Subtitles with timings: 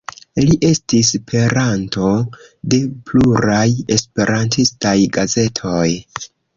[0.43, 2.09] Li estis peranto
[2.73, 2.81] de
[3.13, 3.69] pluraj
[4.01, 5.89] esperantistaj gazetoj.